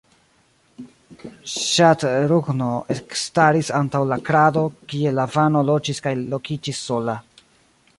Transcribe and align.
Ŝatrughno 1.55 2.71
ekstaris 2.95 3.71
antaŭ 3.83 4.03
la 4.15 4.21
krado 4.31 4.65
kie 4.95 5.13
Lavano 5.21 5.67
loĝis 5.73 6.07
kaj 6.09 6.17
lokiĝis 6.35 6.87
sola. 6.91 7.21